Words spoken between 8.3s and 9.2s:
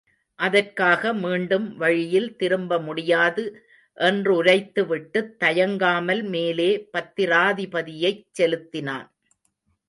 செலுத்தினான்.